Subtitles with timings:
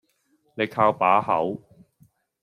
[0.55, 1.61] 你靠把口